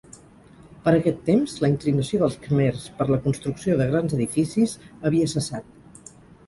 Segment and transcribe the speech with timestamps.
[0.85, 4.77] Per aquest temps, la inclinació dels khmers per la construcció de grans edificis
[5.11, 6.15] havia cessat.